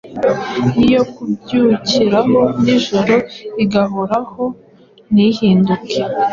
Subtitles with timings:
[0.75, 3.15] n’iyo kubyukiraho n’ijoro
[3.63, 4.43] igahoraho
[5.13, 5.99] ntihinduke.